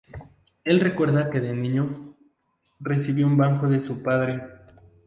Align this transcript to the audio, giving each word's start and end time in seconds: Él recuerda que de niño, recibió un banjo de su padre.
Él 0.63 0.79
recuerda 0.79 1.29
que 1.29 1.39
de 1.39 1.53
niño, 1.53 2.17
recibió 2.79 3.27
un 3.27 3.37
banjo 3.37 3.67
de 3.69 3.83
su 3.83 4.01
padre. 4.01 4.41